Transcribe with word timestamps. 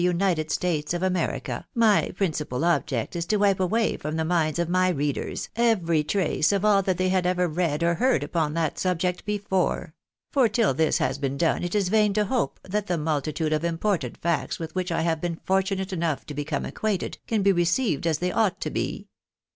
133 0.03 0.29
United 0.31 0.51
States 0.51 0.93
of 0.95 1.03
America, 1.03 1.63
my 1.75 2.11
principal 2.15 2.65
object 2.65 3.15
is 3.15 3.27
to 3.27 3.37
wipe 3.37 3.59
away 3.59 3.95
from 3.95 4.15
tlie 4.17 4.25
minds 4.25 4.57
of 4.57 4.67
my 4.67 4.89
readers 4.89 5.49
every 5.55 6.03
trace 6.03 6.51
of 6.51 6.65
all 6.65 6.81
that 6.81 6.97
they 6.97 7.09
have 7.09 7.23
ever 7.27 7.47
read 7.47 7.83
or 7.83 7.93
heard 7.93 8.23
upon 8.23 8.55
that 8.55 8.79
subject 8.79 9.23
before; 9.27 9.93
for 10.31 10.49
till 10.49 10.73
this 10.73 10.97
has 10.97 11.19
been 11.19 11.37
done 11.37 11.61
it 11.63 11.75
is 11.75 11.89
vain 11.89 12.13
to 12.15 12.25
hope 12.25 12.59
that 12.63 12.87
the 12.87 12.97
multitude 12.97 13.53
of 13.53 13.63
important 13.63 14.17
facts 14.17 14.57
with 14.57 14.73
which 14.73 14.91
I 14.91 15.01
have 15.03 15.21
been 15.21 15.39
fortunate 15.43 15.93
enough 15.93 16.25
to 16.25 16.33
become 16.33 16.65
acquainted, 16.65 17.19
can 17.27 17.43
be 17.43 17.51
received 17.51 18.07
as 18.07 18.17
tliey 18.17 18.33
ouglit 18.33 18.59
to 18.61 18.69
be. 18.71 19.07